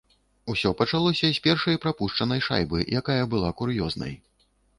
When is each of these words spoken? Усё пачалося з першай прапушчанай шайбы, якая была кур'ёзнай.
Усё 0.51 0.69
пачалося 0.79 1.29
з 1.39 1.43
першай 1.47 1.77
прапушчанай 1.83 2.41
шайбы, 2.47 2.79
якая 3.03 3.19
была 3.37 3.53
кур'ёзнай. 3.61 4.13